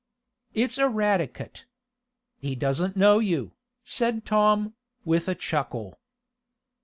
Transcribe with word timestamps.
"It's 0.55 0.79
Eradicate. 0.79 1.65
He 2.39 2.55
doesn't 2.55 2.97
know 2.97 3.19
you," 3.19 3.51
said 3.83 4.25
Tom, 4.25 4.73
with 5.05 5.27
a 5.27 5.35
chuckle. 5.35 5.99